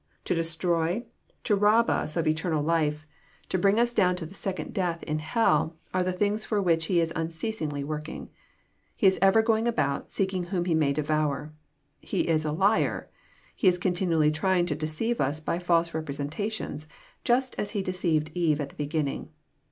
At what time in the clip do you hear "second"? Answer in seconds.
4.33-4.73